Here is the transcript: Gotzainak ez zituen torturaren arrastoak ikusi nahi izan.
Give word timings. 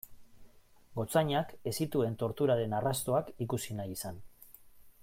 Gotzainak 0.99 1.53
ez 1.71 1.75
zituen 1.85 2.17
torturaren 2.23 2.75
arrastoak 2.79 3.31
ikusi 3.49 3.79
nahi 3.83 3.97
izan. 3.99 4.21